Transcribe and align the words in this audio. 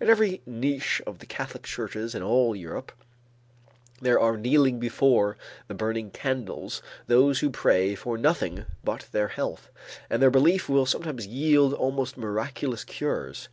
In 0.00 0.08
every 0.08 0.40
niche 0.46 1.02
of 1.06 1.18
the 1.18 1.26
Catholic 1.26 1.64
churches 1.64 2.14
in 2.14 2.22
all 2.22 2.56
Europe, 2.56 2.90
there 4.00 4.18
are 4.18 4.38
kneeling 4.38 4.80
before 4.80 5.36
the 5.68 5.74
burning 5.74 6.10
candles 6.10 6.80
those 7.06 7.40
who 7.40 7.50
pray 7.50 7.94
for 7.94 8.16
nothing 8.16 8.64
but 8.82 9.06
their 9.12 9.28
health; 9.28 9.68
and 10.08 10.22
their 10.22 10.30
belief 10.30 10.70
will 10.70 10.86
sometimes 10.86 11.26
yield 11.26 11.74
almost 11.74 12.16
miraculous 12.16 12.82
cures. 12.82 13.50